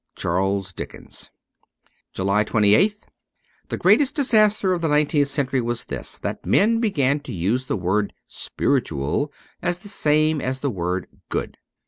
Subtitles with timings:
[0.17, 1.29] CharUs Dickens.
[2.15, 2.99] 331 JULY 28th
[3.69, 7.77] THE greatest disaster of the nineteenth century was this: that men began to use the
[7.77, 11.55] word * spiritual' as the same as the word' good.'